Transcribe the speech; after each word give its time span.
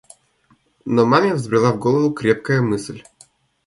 Но 0.83 1.05
маме 1.05 1.35
взбрела 1.35 1.73
в 1.73 1.79
голову 1.79 2.11
крепкая 2.11 2.63
мысль. 2.63 3.03